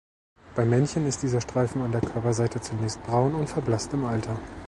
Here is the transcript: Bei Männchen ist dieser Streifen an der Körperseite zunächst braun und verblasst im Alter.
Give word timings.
Bei 0.55 0.65
Männchen 0.65 1.05
ist 1.05 1.21
dieser 1.21 1.41
Streifen 1.41 1.83
an 1.83 1.91
der 1.91 2.01
Körperseite 2.01 2.59
zunächst 2.59 3.03
braun 3.03 3.35
und 3.35 3.51
verblasst 3.51 3.93
im 3.93 4.03
Alter. 4.05 4.39